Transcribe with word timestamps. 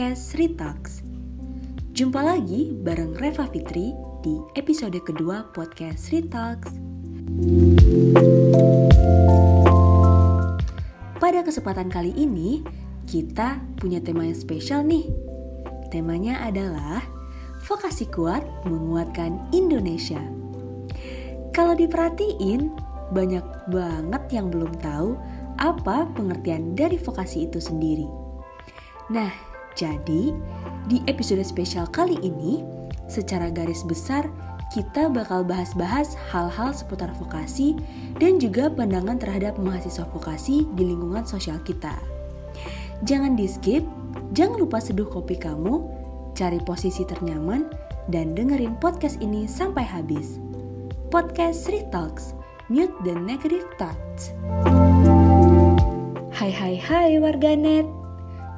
podcast 0.00 0.32
Sri 0.32 0.48
Talks. 0.56 1.04
Jumpa 1.92 2.24
lagi 2.24 2.72
bareng 2.72 3.20
Reva 3.20 3.44
Fitri 3.44 3.92
di 4.24 4.40
episode 4.56 4.96
kedua 5.04 5.44
podcast 5.52 6.08
Talks. 6.32 6.72
Pada 11.20 11.44
kesempatan 11.44 11.92
kali 11.92 12.16
ini, 12.16 12.64
kita 13.04 13.60
punya 13.76 14.00
tema 14.00 14.24
yang 14.24 14.40
spesial 14.40 14.80
nih. 14.88 15.04
Temanya 15.92 16.48
adalah 16.48 17.04
Vokasi 17.68 18.08
Kuat 18.08 18.40
Menguatkan 18.64 19.52
Indonesia. 19.52 20.24
Kalau 21.52 21.76
diperhatiin, 21.76 22.72
banyak 23.12 23.44
banget 23.68 24.22
yang 24.32 24.48
belum 24.48 24.80
tahu 24.80 25.12
apa 25.60 26.08
pengertian 26.16 26.72
dari 26.72 26.96
vokasi 26.96 27.52
itu 27.52 27.60
sendiri. 27.60 28.08
Nah, 29.12 29.49
jadi 29.78 30.34
di 30.90 30.98
episode 31.06 31.42
spesial 31.46 31.86
kali 31.90 32.18
ini, 32.22 32.62
secara 33.06 33.50
garis 33.50 33.82
besar 33.86 34.26
kita 34.70 35.10
bakal 35.10 35.42
bahas-bahas 35.42 36.14
hal-hal 36.30 36.70
seputar 36.70 37.10
vokasi 37.18 37.74
dan 38.22 38.38
juga 38.38 38.70
pandangan 38.70 39.18
terhadap 39.18 39.58
mahasiswa 39.58 40.06
vokasi 40.14 40.62
di 40.78 40.94
lingkungan 40.94 41.26
sosial 41.26 41.58
kita. 41.66 41.98
Jangan 43.02 43.34
di 43.34 43.50
skip, 43.50 43.82
jangan 44.30 44.62
lupa 44.62 44.78
seduh 44.78 45.10
kopi 45.10 45.34
kamu, 45.34 45.82
cari 46.38 46.62
posisi 46.62 47.02
ternyaman, 47.02 47.66
dan 48.14 48.38
dengerin 48.38 48.78
podcast 48.78 49.18
ini 49.18 49.50
sampai 49.50 49.82
habis. 49.82 50.38
Podcast 51.10 51.66
Sri 51.66 51.82
Talks, 51.90 52.38
mute 52.70 52.94
the 53.02 53.18
negative 53.18 53.66
thoughts. 53.74 54.30
Hai 56.30 56.54
hai 56.54 56.78
hai 56.78 57.18
warganet 57.18 57.99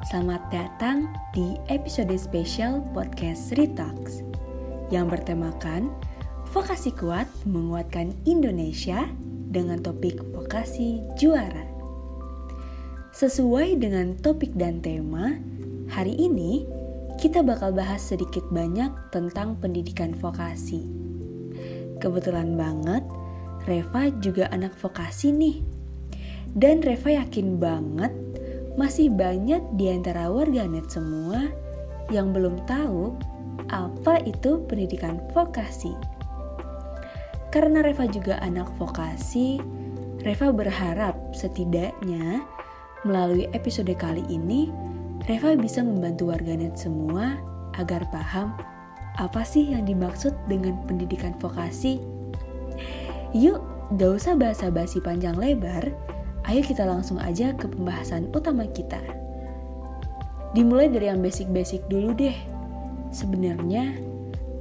Selamat 0.03 0.43
datang 0.51 1.07
di 1.31 1.55
episode 1.71 2.11
spesial 2.19 2.83
podcast 2.91 3.55
Ritax 3.55 4.19
Yang 4.91 5.15
bertemakan 5.15 5.95
Vokasi 6.51 6.91
Kuat 6.91 7.23
Menguatkan 7.47 8.11
Indonesia 8.27 9.07
dengan 9.47 9.79
topik 9.79 10.19
Vokasi 10.35 10.99
Juara 11.15 11.63
Sesuai 13.15 13.79
dengan 13.79 14.19
topik 14.19 14.51
dan 14.59 14.83
tema, 14.83 15.39
hari 15.87 16.19
ini 16.19 16.67
kita 17.23 17.39
bakal 17.39 17.71
bahas 17.71 18.03
sedikit 18.03 18.43
banyak 18.51 18.91
tentang 19.15 19.55
pendidikan 19.63 20.11
vokasi. 20.11 20.83
Kebetulan 22.03 22.59
banget, 22.59 23.07
Reva 23.63 24.11
juga 24.19 24.51
anak 24.51 24.75
vokasi 24.75 25.31
nih 25.31 25.63
dan 26.53 26.85
Reva 26.85 27.23
yakin 27.23 27.57
banget 27.57 28.13
masih 28.73 29.13
banyak 29.13 29.61
di 29.77 29.89
antara 29.93 30.29
warganet 30.29 30.89
semua 30.89 31.49
yang 32.09 32.33
belum 32.33 32.65
tahu 32.65 33.13
apa 33.69 34.19
itu 34.25 34.65
pendidikan 34.65 35.21
vokasi. 35.31 35.93
Karena 37.53 37.85
Reva 37.85 38.09
juga 38.09 38.41
anak 38.41 38.73
vokasi, 38.81 39.61
Reva 40.25 40.49
berharap 40.49 41.13
setidaknya 41.37 42.41
melalui 43.05 43.45
episode 43.53 43.93
kali 43.93 44.25
ini 44.31 44.73
Reva 45.29 45.55
bisa 45.55 45.79
membantu 45.85 46.33
warganet 46.33 46.75
semua 46.75 47.39
agar 47.79 48.03
paham 48.11 48.51
apa 49.21 49.45
sih 49.45 49.71
yang 49.71 49.85
dimaksud 49.85 50.33
dengan 50.49 50.81
pendidikan 50.89 51.37
vokasi. 51.37 52.01
Yuk, 53.37 53.61
gak 53.97 54.11
usah 54.17 54.33
basa-basi 54.33 54.97
panjang 54.99 55.37
lebar, 55.37 55.93
Ayo 56.43 56.59
kita 56.59 56.83
langsung 56.83 57.23
aja 57.23 57.55
ke 57.55 57.71
pembahasan 57.71 58.27
utama 58.35 58.67
kita. 58.67 58.99
Dimulai 60.51 60.91
dari 60.91 61.07
yang 61.07 61.23
basic-basic 61.23 61.87
dulu 61.87 62.11
deh. 62.11 62.35
Sebenarnya, 63.15 63.95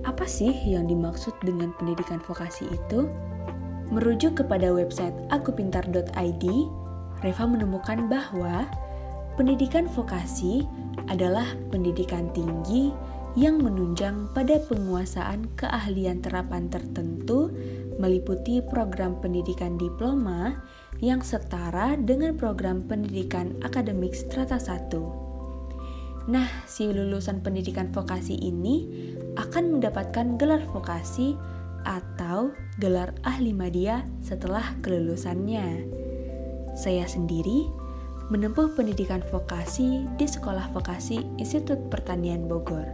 apa 0.06 0.22
sih 0.24 0.54
yang 0.62 0.86
dimaksud 0.86 1.34
dengan 1.42 1.74
pendidikan 1.76 2.22
vokasi 2.22 2.70
itu? 2.70 3.10
Merujuk 3.92 4.40
kepada 4.40 4.72
website 4.72 5.12
akupintar.id, 5.28 6.44
Reva 7.20 7.44
menemukan 7.44 8.08
bahwa 8.08 8.64
pendidikan 9.36 9.84
vokasi 9.90 10.64
adalah 11.10 11.44
pendidikan 11.74 12.30
tinggi 12.32 12.94
yang 13.34 13.60
menunjang 13.60 14.28
pada 14.36 14.60
penguasaan 14.68 15.48
keahlian 15.56 16.20
terapan 16.20 16.68
tertentu 16.68 17.48
meliputi 17.96 18.60
program 18.60 19.16
pendidikan 19.20 19.80
diploma 19.80 20.60
yang 21.02 21.18
setara 21.18 21.98
dengan 21.98 22.38
program 22.38 22.86
pendidikan 22.86 23.58
akademik 23.66 24.14
strata 24.14 24.62
1. 24.62 26.30
Nah, 26.30 26.46
si 26.70 26.86
lulusan 26.86 27.42
pendidikan 27.42 27.90
vokasi 27.90 28.38
ini 28.38 28.86
akan 29.34 29.76
mendapatkan 29.76 30.38
gelar 30.38 30.62
vokasi 30.70 31.34
atau 31.82 32.54
gelar 32.78 33.10
ahli 33.26 33.50
media 33.50 34.06
setelah 34.22 34.62
kelulusannya. 34.86 35.82
Saya 36.78 37.10
sendiri 37.10 37.66
menempuh 38.30 38.78
pendidikan 38.78 39.20
vokasi 39.34 40.06
di 40.14 40.24
Sekolah 40.30 40.70
Vokasi 40.70 41.20
Institut 41.42 41.90
Pertanian 41.90 42.46
Bogor. 42.46 42.86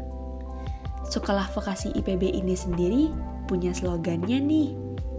Sekolah 1.05 1.53
Vokasi 1.53 1.93
IPB 1.93 2.33
ini 2.33 2.57
sendiri 2.57 3.13
punya 3.45 3.77
slogannya 3.77 4.41
nih, 4.41 4.73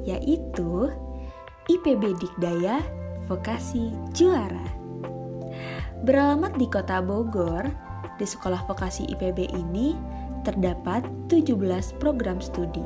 yaitu 0.09 0.89
IPB 1.69 2.17
Dikdaya 2.17 2.81
Vokasi 3.29 3.93
Juara. 4.09 4.65
Beralamat 6.01 6.57
di 6.57 6.65
Kota 6.65 6.97
Bogor, 6.97 7.61
di 8.17 8.25
Sekolah 8.25 8.65
Vokasi 8.65 9.05
IPB 9.13 9.53
ini 9.53 9.93
terdapat 10.41 11.05
17 11.29 11.53
program 12.01 12.41
studi. 12.41 12.81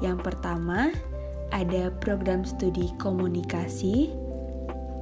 Yang 0.00 0.32
pertama, 0.32 0.96
ada 1.52 1.92
program 2.00 2.48
studi 2.48 2.88
komunikasi, 2.96 4.16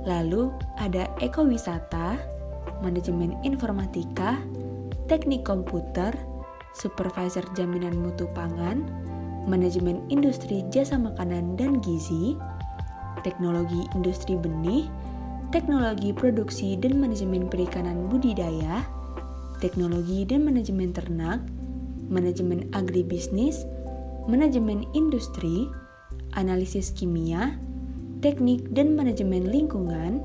lalu 0.03 0.51
ada 0.83 1.07
ekowisata, 1.23 2.19
manajemen 2.83 3.39
informatika, 3.47 4.43
teknik 5.07 5.47
komputer, 5.47 6.11
supervisor 6.75 7.47
jaminan 7.55 7.95
mutu 7.95 8.27
pangan, 8.35 8.83
manajemen 9.47 10.03
industri 10.11 10.67
jasa 10.75 10.99
makanan 10.99 11.55
dan 11.55 11.79
gizi, 11.79 12.35
teknologi 13.21 13.85
industri 13.93 14.41
benih, 14.41 14.89
teknologi 15.53 16.17
produksi 16.17 16.81
dan 16.81 16.97
manajemen 16.97 17.53
perikanan 17.53 18.09
budidaya, 18.09 18.81
teknologi 19.61 20.25
dan 20.25 20.49
manajemen 20.49 20.97
ternak, 20.97 21.45
manajemen 22.09 22.65
agribisnis, 22.73 23.69
manajemen 24.25 24.89
industri, 24.97 25.69
analisis 26.35 26.91
kimia, 26.97 27.61
teknik 28.25 28.65
dan 28.73 28.97
manajemen 28.97 29.53
lingkungan, 29.53 30.25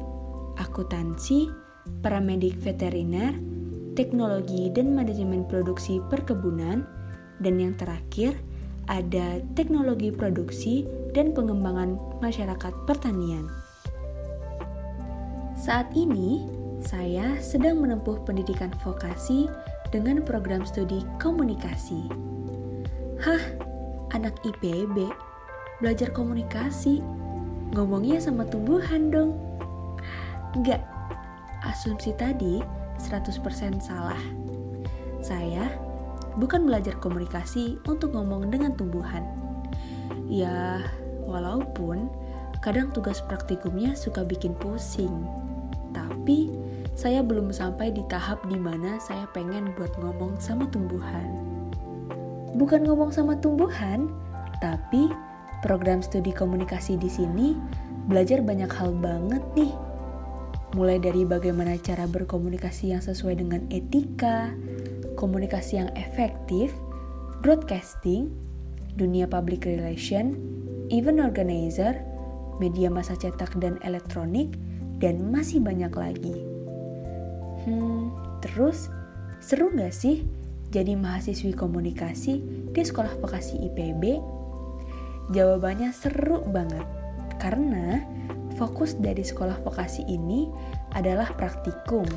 akuntansi, 0.58 1.52
paramedik 2.00 2.56
veteriner, 2.64 3.36
teknologi 3.98 4.70
dan 4.72 4.94
manajemen 4.94 5.44
produksi 5.50 6.00
perkebunan, 6.08 6.86
dan 7.42 7.56
yang 7.58 7.74
terakhir 7.78 8.38
ada 8.88 9.44
teknologi 9.54 10.14
produksi 10.14 10.88
dan 11.18 11.34
pengembangan 11.34 11.98
masyarakat 12.22 12.74
pertanian. 12.86 13.50
Saat 15.58 15.90
ini, 15.98 16.46
saya 16.86 17.34
sedang 17.42 17.82
menempuh 17.82 18.22
pendidikan 18.22 18.70
vokasi 18.86 19.50
dengan 19.90 20.22
program 20.22 20.62
studi 20.62 21.02
komunikasi. 21.18 22.06
Hah, 23.18 23.42
anak 24.14 24.38
IPB, 24.46 25.10
belajar 25.82 26.14
komunikasi, 26.14 27.02
ngomongnya 27.74 28.22
sama 28.22 28.46
tumbuhan 28.46 29.10
dong. 29.10 29.42
Enggak, 30.54 30.86
asumsi 31.66 32.14
tadi 32.14 32.62
100% 33.02 33.82
salah. 33.82 34.22
Saya 35.18 35.66
bukan 36.38 36.70
belajar 36.70 36.94
komunikasi 37.02 37.82
untuk 37.90 38.14
ngomong 38.14 38.54
dengan 38.54 38.78
tumbuhan. 38.78 39.26
Ya, 40.30 40.86
Walaupun 41.28 42.08
kadang 42.64 42.90
tugas 42.96 43.22
praktikumnya 43.22 43.94
suka 43.94 44.26
bikin 44.26 44.56
pusing. 44.58 45.28
Tapi 45.94 46.50
saya 46.98 47.22
belum 47.22 47.54
sampai 47.54 47.94
di 47.94 48.02
tahap 48.10 48.42
di 48.50 48.58
mana 48.58 48.98
saya 48.98 49.30
pengen 49.30 49.70
buat 49.78 49.94
ngomong 50.02 50.42
sama 50.42 50.66
tumbuhan. 50.74 51.30
Bukan 52.58 52.90
ngomong 52.90 53.14
sama 53.14 53.38
tumbuhan, 53.38 54.10
tapi 54.58 55.14
program 55.62 56.02
studi 56.02 56.34
komunikasi 56.34 56.98
di 56.98 57.06
sini 57.06 57.54
belajar 58.10 58.42
banyak 58.42 58.72
hal 58.74 58.98
banget 58.98 59.44
nih. 59.54 59.74
Mulai 60.74 60.98
dari 61.00 61.24
bagaimana 61.24 61.78
cara 61.80 62.10
berkomunikasi 62.10 62.92
yang 62.92 63.02
sesuai 63.02 63.40
dengan 63.40 63.62
etika, 63.70 64.52
komunikasi 65.16 65.80
yang 65.80 65.90
efektif, 65.96 66.74
broadcasting, 67.46 68.34
dunia 68.98 69.30
public 69.30 69.64
relation, 69.70 70.34
event 70.90 71.20
organizer, 71.24 72.00
media 72.58 72.88
massa 72.88 73.14
cetak 73.14 73.58
dan 73.60 73.78
elektronik, 73.84 74.56
dan 74.98 75.30
masih 75.30 75.62
banyak 75.62 75.94
lagi. 75.94 76.36
Hmm, 77.66 78.14
terus 78.42 78.90
seru 79.44 79.70
nggak 79.70 79.94
sih 79.94 80.26
jadi 80.74 80.98
mahasiswi 80.98 81.54
komunikasi 81.54 82.42
di 82.74 82.82
sekolah 82.82 83.20
vokasi 83.22 83.60
IPB? 83.72 84.20
Jawabannya 85.36 85.92
seru 85.92 86.44
banget, 86.48 86.88
karena 87.40 88.02
fokus 88.56 88.96
dari 88.96 89.22
sekolah 89.22 89.60
vokasi 89.62 90.08
ini 90.08 90.48
adalah 90.96 91.30
praktikum, 91.36 92.08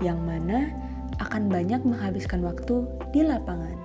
yang 0.00 0.18
mana 0.24 0.72
akan 1.20 1.52
banyak 1.52 1.82
menghabiskan 1.84 2.40
waktu 2.44 2.88
di 3.12 3.22
lapangan. 3.24 3.76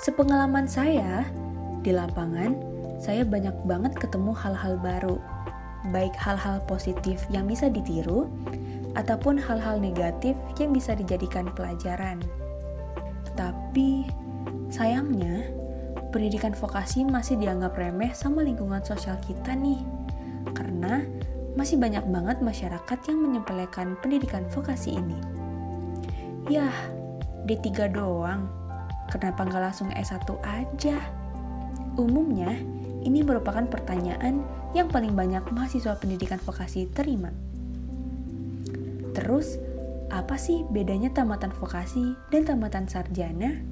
Sepengalaman 0.00 0.66
saya, 0.66 1.28
di 1.84 1.92
lapangan, 1.94 2.73
saya 3.04 3.20
banyak 3.20 3.52
banget 3.68 3.92
ketemu 4.00 4.32
hal-hal 4.32 4.80
baru, 4.80 5.20
baik 5.92 6.16
hal-hal 6.16 6.64
positif 6.64 7.28
yang 7.28 7.44
bisa 7.44 7.68
ditiru, 7.68 8.32
ataupun 8.96 9.36
hal-hal 9.36 9.76
negatif 9.76 10.32
yang 10.56 10.72
bisa 10.72 10.96
dijadikan 10.96 11.52
pelajaran. 11.52 12.24
Tapi, 13.36 14.08
sayangnya, 14.72 15.44
pendidikan 16.16 16.56
vokasi 16.56 17.04
masih 17.04 17.36
dianggap 17.36 17.76
remeh 17.76 18.08
sama 18.16 18.40
lingkungan 18.40 18.80
sosial 18.80 19.20
kita 19.28 19.52
nih. 19.52 19.84
Karena 20.56 21.04
masih 21.60 21.76
banyak 21.76 22.08
banget 22.08 22.40
masyarakat 22.40 22.98
yang 23.04 23.20
menyepelekan 23.20 24.00
pendidikan 24.00 24.48
vokasi 24.48 24.96
ini. 24.96 25.20
Yah, 26.48 26.72
D3 27.44 27.92
doang. 27.92 28.48
Kenapa 29.12 29.44
nggak 29.44 29.62
langsung 29.68 29.92
S1 29.92 30.24
aja? 30.40 30.96
Umumnya, 32.00 32.56
ini 33.04 33.20
merupakan 33.22 33.62
pertanyaan 33.68 34.42
yang 34.72 34.90
paling 34.90 35.14
banyak 35.14 35.44
mahasiswa 35.52 35.94
pendidikan 36.00 36.40
vokasi 36.42 36.90
terima. 36.90 37.30
Terus, 39.14 39.60
apa 40.10 40.34
sih 40.34 40.66
bedanya 40.72 41.14
tamatan 41.14 41.54
vokasi 41.54 42.18
dan 42.34 42.42
tamatan 42.48 42.90
sarjana? 42.90 43.62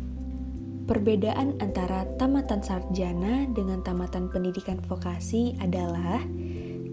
Perbedaan 0.87 1.59
antara 1.63 2.07
tamatan 2.19 2.63
sarjana 2.63 3.47
dengan 3.51 3.83
tamatan 3.83 4.31
pendidikan 4.31 4.79
vokasi 4.87 5.55
adalah 5.59 6.23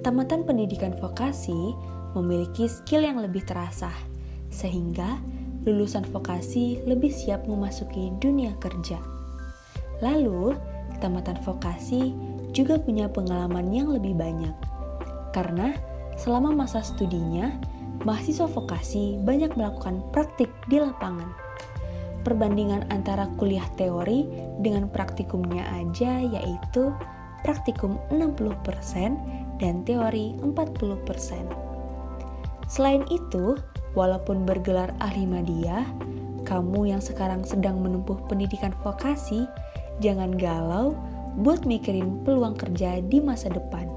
tamatan 0.01 0.45
pendidikan 0.45 0.95
vokasi 0.97 1.73
memiliki 2.17 2.65
skill 2.65 3.05
yang 3.05 3.21
lebih 3.21 3.45
terasah, 3.45 3.93
sehingga 4.49 5.21
lulusan 5.65 6.05
vokasi 6.09 6.81
lebih 6.85 7.13
siap 7.13 7.45
memasuki 7.45 8.13
dunia 8.17 8.55
kerja. 8.57 8.97
Lalu, 9.99 10.55
tamatan 11.03 11.37
vokasi 11.43 12.13
juga 12.55 12.81
punya 12.81 13.09
pengalaman 13.09 13.69
yang 13.69 13.93
lebih 13.93 14.17
banyak, 14.17 14.53
karena 15.31 15.75
selama 16.19 16.51
masa 16.51 16.83
studinya 16.83 17.53
mahasiswa 18.03 18.47
vokasi 18.47 19.19
banyak 19.23 19.55
melakukan 19.55 20.03
praktik 20.11 20.51
di 20.67 20.79
lapangan. 20.79 21.31
Perbandingan 22.23 22.83
antara 22.91 23.31
kuliah 23.39 23.65
teori 23.79 24.27
dengan 24.59 24.91
praktikumnya 24.91 25.63
aja 25.71 26.19
yaitu 26.19 26.91
praktikum 27.47 27.95
60% 28.11 29.15
dan 29.63 29.83
teori 29.87 30.35
40%. 30.43 31.47
Selain 32.67 33.01
itu, 33.09 33.55
walaupun 33.95 34.43
bergelar 34.43 34.91
ahli 34.99 35.25
media, 35.25 35.87
kamu 36.43 36.91
yang 36.91 37.01
sekarang 37.01 37.41
sedang 37.47 37.79
menempuh 37.81 38.19
pendidikan 38.27 38.75
vokasi, 38.83 39.47
jangan 40.03 40.35
galau 40.35 40.93
buat 41.39 41.63
mikirin 41.63 42.21
peluang 42.27 42.59
kerja 42.59 42.99
di 42.99 43.23
masa 43.23 43.47
depan. 43.47 43.87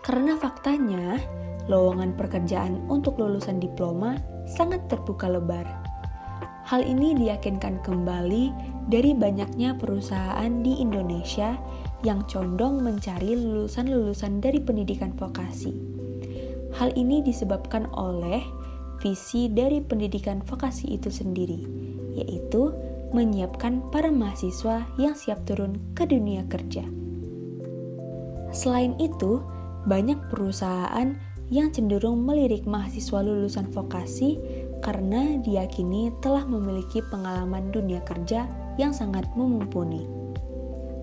Karena 0.00 0.34
faktanya, 0.40 1.20
lowongan 1.68 2.16
pekerjaan 2.16 2.80
untuk 2.88 3.20
lulusan 3.20 3.60
diploma 3.60 4.16
sangat 4.48 4.88
terbuka 4.88 5.28
lebar. 5.28 5.68
Hal 6.64 6.86
ini 6.86 7.12
diyakinkan 7.18 7.82
kembali 7.84 8.54
dari 8.88 9.12
banyaknya 9.12 9.76
perusahaan 9.76 10.62
di 10.62 10.80
Indonesia 10.80 11.58
yang 12.06 12.24
condong 12.30 12.80
mencari 12.80 13.36
lulusan-lulusan 13.36 14.40
dari 14.40 14.62
pendidikan 14.62 15.12
vokasi. 15.12 15.74
Hal 16.78 16.94
ini 16.94 17.20
disebabkan 17.20 17.90
oleh 17.92 18.40
visi 19.02 19.50
dari 19.50 19.82
pendidikan 19.82 20.40
vokasi 20.44 20.94
itu 20.94 21.10
sendiri, 21.10 21.60
yaitu 22.14 22.70
menyiapkan 23.10 23.82
para 23.90 24.08
mahasiswa 24.08 24.86
yang 24.98 25.14
siap 25.14 25.42
turun 25.46 25.78
ke 25.98 26.06
dunia 26.06 26.46
kerja. 26.46 26.86
Selain 28.50 28.98
itu, 28.98 29.42
banyak 29.86 30.18
perusahaan 30.28 31.16
yang 31.50 31.74
cenderung 31.74 32.22
melirik 32.22 32.62
mahasiswa 32.62 33.26
lulusan 33.26 33.66
vokasi 33.74 34.38
karena 34.80 35.38
diyakini 35.42 36.14
telah 36.22 36.46
memiliki 36.46 37.02
pengalaman 37.10 37.74
dunia 37.74 38.00
kerja 38.06 38.46
yang 38.78 38.94
sangat 38.94 39.26
memumpuni. 39.34 40.06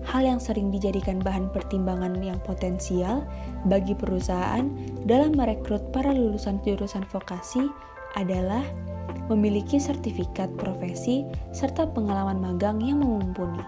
Hal 0.08 0.24
yang 0.24 0.40
sering 0.40 0.72
dijadikan 0.72 1.20
bahan 1.20 1.52
pertimbangan 1.52 2.16
yang 2.24 2.40
potensial 2.40 3.28
bagi 3.68 3.92
perusahaan 3.92 4.72
dalam 5.04 5.36
merekrut 5.36 5.92
para 5.92 6.16
lulusan 6.16 6.64
jurusan 6.64 7.04
vokasi 7.12 7.68
adalah 8.16 8.64
memiliki 9.28 9.76
sertifikat 9.76 10.48
profesi 10.56 11.24
serta 11.52 11.88
pengalaman 11.88 12.40
magang 12.40 12.80
yang 12.80 13.00
mumpuni. 13.04 13.60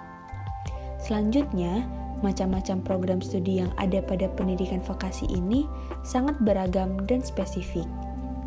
Selanjutnya, 1.00 1.84
Macam-macam 2.20 2.84
program 2.84 3.20
studi 3.24 3.64
yang 3.64 3.72
ada 3.80 4.04
pada 4.04 4.28
pendidikan 4.36 4.84
vokasi 4.84 5.24
ini 5.32 5.64
sangat 6.04 6.36
beragam 6.44 7.00
dan 7.08 7.24
spesifik. 7.24 7.88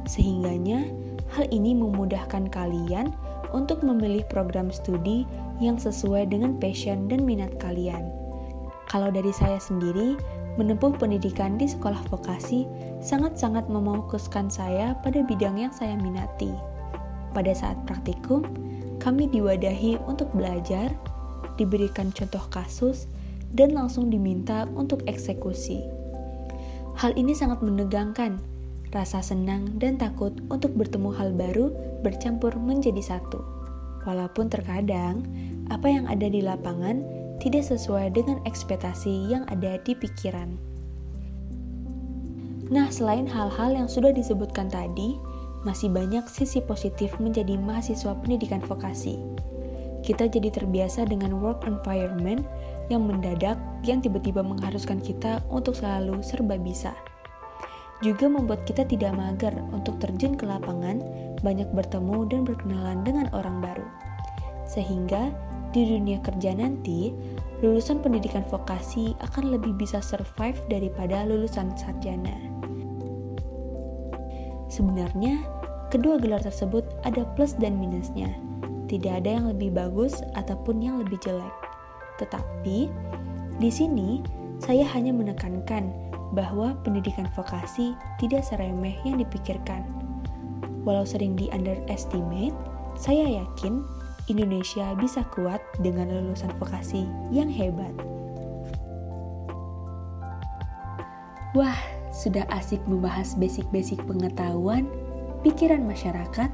Sehingganya, 0.05 0.85
hal 1.33 1.49
ini 1.49 1.73
memudahkan 1.73 2.53
kalian 2.53 3.09
untuk 3.49 3.81
memilih 3.81 4.21
program 4.29 4.69
studi 4.69 5.25
yang 5.57 5.81
sesuai 5.81 6.29
dengan 6.29 6.57
passion 6.61 7.09
dan 7.09 7.25
minat 7.25 7.57
kalian. 7.57 8.13
Kalau 8.93 9.09
dari 9.09 9.33
saya 9.33 9.57
sendiri, 9.57 10.21
menempuh 10.61 10.93
pendidikan 11.01 11.57
di 11.57 11.65
sekolah 11.65 12.01
vokasi 12.13 12.69
sangat-sangat 13.01 13.65
memfokuskan 13.73 14.53
saya 14.53 14.93
pada 15.01 15.25
bidang 15.25 15.57
yang 15.57 15.73
saya 15.73 15.97
minati. 15.97 16.53
Pada 17.33 17.51
saat 17.51 17.77
praktikum, 17.89 18.45
kami 19.01 19.27
diwadahi 19.27 19.99
untuk 20.05 20.29
belajar, 20.37 20.93
diberikan 21.57 22.13
contoh 22.13 22.45
kasus, 22.53 23.09
dan 23.53 23.73
langsung 23.73 24.09
diminta 24.09 24.65
untuk 24.73 25.05
eksekusi. 25.05 25.81
Hal 26.97 27.17
ini 27.17 27.33
sangat 27.33 27.61
menegangkan, 27.65 28.37
rasa 28.93 29.25
senang 29.25 29.81
dan 29.81 29.97
takut 29.97 30.33
untuk 30.53 30.77
bertemu 30.77 31.09
hal 31.17 31.33
baru 31.33 31.73
bercampur 32.05 32.53
menjadi 32.57 33.01
satu. 33.01 33.41
Walaupun 34.05 34.53
terkadang 34.53 35.25
apa 35.73 35.89
yang 35.89 36.05
ada 36.05 36.29
di 36.29 36.45
lapangan 36.45 37.01
tidak 37.41 37.65
sesuai 37.65 38.13
dengan 38.13 38.37
ekspektasi 38.45 39.33
yang 39.33 39.43
ada 39.49 39.81
di 39.81 39.97
pikiran. 39.97 40.53
Nah, 42.69 42.87
selain 42.93 43.27
hal-hal 43.27 43.75
yang 43.75 43.89
sudah 43.89 44.13
disebutkan 44.15 44.71
tadi, 44.71 45.17
masih 45.63 45.91
banyak 45.91 46.27
sisi 46.27 46.59
positif 46.63 47.15
menjadi 47.19 47.55
mahasiswa 47.59 48.15
pendidikan 48.19 48.59
vokasi. 48.63 49.19
Kita 50.03 50.27
jadi 50.27 50.51
terbiasa 50.51 51.07
dengan 51.07 51.39
work 51.39 51.63
environment 51.63 52.43
yang 52.91 53.07
mendadak 53.07 53.55
yang 53.87 54.03
tiba-tiba 54.03 54.43
mengharuskan 54.43 54.99
kita 54.99 55.39
untuk 55.47 55.79
selalu 55.79 56.19
serba 56.19 56.59
bisa. 56.59 56.91
Juga 58.03 58.27
membuat 58.27 58.67
kita 58.67 58.83
tidak 58.83 59.15
mager 59.15 59.55
untuk 59.71 59.95
terjun 60.03 60.35
ke 60.35 60.43
lapangan, 60.43 60.99
banyak 61.39 61.71
bertemu 61.71 62.27
dan 62.27 62.43
berkenalan 62.43 62.99
dengan 63.07 63.31
orang 63.31 63.63
baru. 63.63 63.87
Sehingga 64.67 65.31
di 65.71 65.87
dunia 65.87 66.19
kerja 66.19 66.51
nanti, 66.51 67.15
lulusan 67.63 68.03
pendidikan 68.03 68.43
vokasi 68.51 69.15
akan 69.23 69.55
lebih 69.55 69.71
bisa 69.79 70.03
survive 70.03 70.59
daripada 70.67 71.23
lulusan 71.23 71.71
sarjana. 71.79 72.35
Sebenarnya, 74.73 75.45
kedua 75.93 76.17
gelar 76.17 76.41
tersebut 76.41 76.81
ada 77.05 77.21
plus 77.37 77.53
dan 77.53 77.77
minusnya. 77.77 78.33
Tidak 78.89 79.21
ada 79.21 79.37
yang 79.37 79.45
lebih 79.53 79.69
bagus 79.69 80.25
ataupun 80.33 80.81
yang 80.81 80.97
lebih 80.97 81.21
jelek. 81.21 81.53
Tetapi, 82.17 82.89
di 83.61 83.69
sini 83.69 84.25
saya 84.57 84.81
hanya 84.97 85.13
menekankan 85.13 85.93
bahwa 86.33 86.73
pendidikan 86.81 87.29
vokasi 87.37 87.93
tidak 88.17 88.41
seremeh 88.41 88.97
yang 89.05 89.21
dipikirkan. 89.21 89.85
Walau 90.81 91.05
sering 91.05 91.37
di 91.37 91.53
underestimate, 91.53 92.57
saya 92.97 93.45
yakin 93.45 93.85
Indonesia 94.25 94.97
bisa 94.97 95.21
kuat 95.37 95.61
dengan 95.85 96.09
lulusan 96.09 96.49
vokasi 96.57 97.05
yang 97.29 97.45
hebat. 97.45 97.93
Wah, 101.53 101.77
sudah 102.13 102.45
asik 102.53 102.79
membahas 102.85 103.33
basic-basic 103.35 103.97
pengetahuan, 104.05 104.85
pikiran 105.41 105.81
masyarakat, 105.81 106.53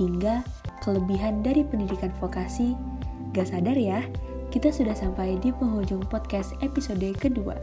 hingga 0.00 0.42
kelebihan 0.80 1.44
dari 1.44 1.62
pendidikan 1.62 2.10
vokasi. 2.18 2.72
Gak 3.36 3.52
sadar 3.52 3.76
ya, 3.76 4.00
kita 4.48 4.72
sudah 4.72 4.96
sampai 4.96 5.36
di 5.38 5.52
penghujung 5.52 6.02
podcast 6.08 6.56
episode 6.64 7.04
kedua. 7.20 7.54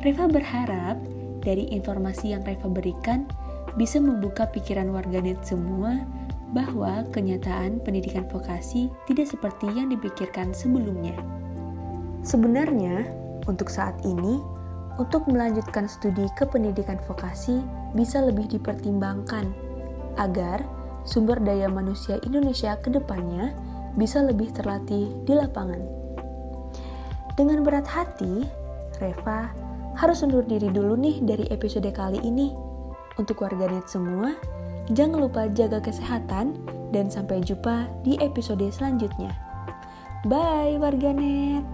Reva 0.00 0.24
berharap 0.26 0.96
dari 1.44 1.68
informasi 1.70 2.32
yang 2.32 2.42
Reva 2.42 2.72
berikan 2.72 3.28
bisa 3.76 4.00
membuka 4.00 4.48
pikiran 4.48 4.88
warganet 4.94 5.42
semua 5.44 6.06
bahwa 6.54 7.02
kenyataan 7.10 7.82
pendidikan 7.82 8.24
vokasi 8.30 8.86
tidak 9.10 9.26
seperti 9.26 9.66
yang 9.74 9.90
dipikirkan 9.90 10.54
sebelumnya. 10.54 11.18
Sebenarnya, 12.22 13.04
untuk 13.50 13.68
saat 13.68 13.98
ini, 14.06 14.38
untuk 14.96 15.26
melanjutkan 15.26 15.90
studi 15.90 16.26
ke 16.38 16.46
pendidikan 16.46 16.98
vokasi 17.06 17.62
bisa 17.94 18.22
lebih 18.22 18.46
dipertimbangkan 18.46 19.50
agar 20.18 20.62
sumber 21.02 21.38
daya 21.42 21.66
manusia 21.66 22.22
Indonesia 22.22 22.78
ke 22.78 22.94
depannya 22.94 23.54
bisa 23.98 24.22
lebih 24.22 24.50
terlatih 24.54 25.10
di 25.26 25.32
lapangan. 25.34 25.82
Dengan 27.34 27.66
berat 27.66 27.86
hati, 27.86 28.46
Reva 29.02 29.50
harus 29.98 30.22
undur 30.22 30.46
diri 30.46 30.70
dulu 30.70 30.94
nih 30.98 31.22
dari 31.22 31.46
episode 31.50 31.90
kali 31.90 32.22
ini. 32.22 32.54
Untuk 33.18 33.42
warganet 33.42 33.86
semua, 33.86 34.34
jangan 34.90 35.22
lupa 35.22 35.46
jaga 35.50 35.78
kesehatan 35.78 36.58
dan 36.90 37.10
sampai 37.10 37.42
jumpa 37.42 37.90
di 38.02 38.18
episode 38.18 38.66
selanjutnya. 38.70 39.34
Bye 40.26 40.78
warganet! 40.78 41.73